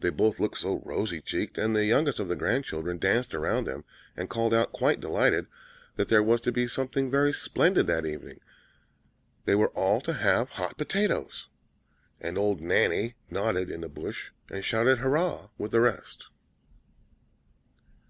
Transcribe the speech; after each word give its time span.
They 0.00 0.10
both 0.10 0.38
looked 0.38 0.58
so 0.58 0.82
rosy 0.84 1.22
cheeked; 1.22 1.56
and 1.56 1.74
the 1.74 1.86
youngest 1.86 2.20
of 2.20 2.28
the 2.28 2.36
grandchildren 2.36 2.98
danced 2.98 3.34
around 3.34 3.64
them, 3.64 3.86
and 4.14 4.28
called 4.28 4.52
out 4.52 4.70
quite 4.70 5.00
delighted, 5.00 5.46
that 5.94 6.08
there 6.10 6.22
was 6.22 6.42
to 6.42 6.52
be 6.52 6.68
something 6.68 7.10
very 7.10 7.32
splendid 7.32 7.86
that 7.86 8.04
evening 8.04 8.40
they 9.46 9.54
were 9.54 9.70
all 9.70 10.02
to 10.02 10.12
have 10.12 10.50
hot 10.50 10.76
potatoes. 10.76 11.48
And 12.20 12.36
old 12.36 12.60
Nanny 12.60 13.14
nodded 13.30 13.70
in 13.70 13.80
the 13.80 13.88
bush, 13.88 14.30
and 14.50 14.62
shouted 14.62 14.98
'hurrah!' 14.98 15.48
with 15.56 15.70
the 15.72 15.80
rest." 15.80 16.28